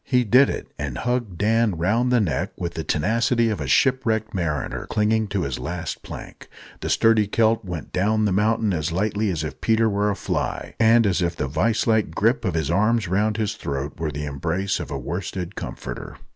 He 0.03 0.23
did 0.23 0.49
it, 0.49 0.71
and 0.79 0.97
hugged 0.97 1.37
Dan 1.37 1.77
round 1.77 2.11
the 2.11 2.19
neck 2.19 2.53
with 2.57 2.73
the 2.73 2.83
tenacity 2.83 3.49
of 3.51 3.61
a 3.61 3.67
shipwrecked 3.67 4.33
mariner 4.33 4.87
clinging 4.87 5.27
to 5.27 5.43
his 5.43 5.59
last 5.59 6.01
plank. 6.01 6.47
The 6.79 6.89
sturdy 6.89 7.27
Celt 7.27 7.63
went 7.63 7.93
down 7.93 8.25
the 8.25 8.31
mountain 8.31 8.73
as 8.73 8.91
lightly 8.91 9.29
as 9.29 9.43
if 9.43 9.61
Peter 9.61 9.87
were 9.87 10.09
a 10.09 10.15
fly, 10.15 10.73
and 10.79 11.05
as 11.05 11.21
if 11.21 11.35
the 11.35 11.47
vice 11.47 11.85
like 11.85 12.15
grip 12.15 12.45
of 12.45 12.55
his 12.55 12.71
arms 12.71 13.07
round 13.07 13.37
his 13.37 13.53
throat 13.53 13.99
were 13.99 14.09
the 14.11 14.25
embrace 14.25 14.79
of 14.79 14.89
a 14.89 14.97
worsted 14.97 15.55
comforter. 15.55 16.17